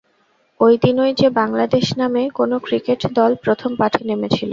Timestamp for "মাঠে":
3.79-4.01